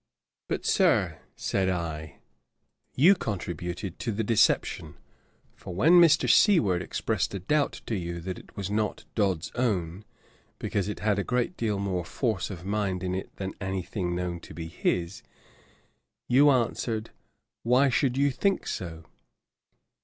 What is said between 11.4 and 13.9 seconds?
deal more force of mind in it than any